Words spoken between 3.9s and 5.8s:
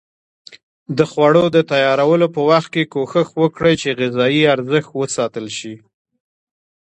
غذایي ارزښت وساتل شي.